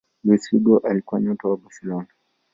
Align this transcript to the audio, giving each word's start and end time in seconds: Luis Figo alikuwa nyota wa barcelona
Luis 0.23 0.47
Figo 0.49 0.77
alikuwa 0.77 1.21
nyota 1.21 1.47
wa 1.47 1.57
barcelona 1.57 2.07